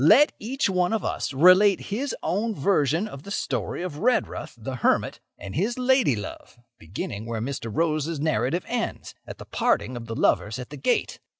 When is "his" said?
1.93-2.15, 5.53-5.77